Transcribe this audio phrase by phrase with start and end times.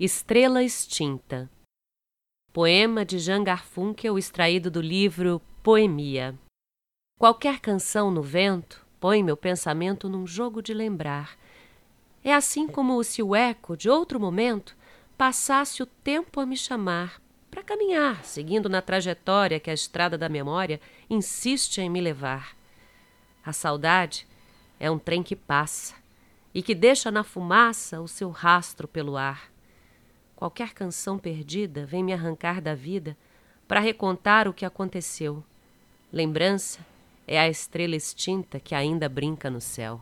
[0.00, 1.50] Estrela Extinta
[2.52, 6.38] Poema de Jean Garfunkel extraído do livro Poemia
[7.18, 11.36] Qualquer canção no vento põe meu pensamento num jogo de lembrar.
[12.22, 14.76] É assim como se o eco de outro momento
[15.16, 17.20] passasse o tempo a me chamar
[17.50, 20.80] para caminhar, seguindo na trajetória que a estrada da memória
[21.10, 22.56] insiste em me levar.
[23.44, 24.28] A saudade
[24.78, 25.96] é um trem que passa
[26.54, 29.57] e que deixa na fumaça o seu rastro pelo ar.
[30.38, 33.16] Qualquer canção perdida vem me arrancar da vida
[33.66, 35.42] para recontar o que aconteceu.
[36.12, 36.78] Lembrança
[37.26, 40.00] é a estrela extinta que ainda brinca no céu.